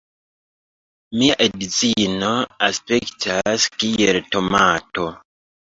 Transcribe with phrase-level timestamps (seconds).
[1.17, 2.31] Mia edzino
[2.71, 5.09] aspektas kiel tomato